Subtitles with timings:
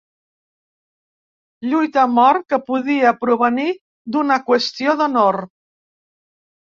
[1.73, 3.69] Lluita a mort que podia provenir
[4.17, 5.41] d'una qüestió d'honor.